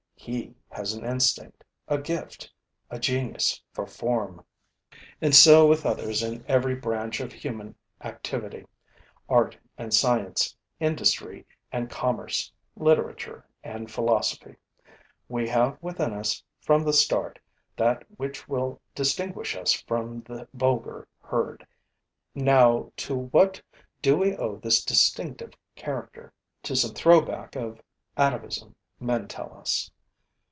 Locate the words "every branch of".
6.47-7.33